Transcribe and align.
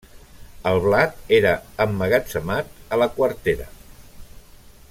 El 0.69 0.77
blat 0.85 1.19
era 1.39 1.51
emmagatzemat 1.87 2.75
a 2.97 3.01
la 3.05 3.09
quartera. 3.19 3.73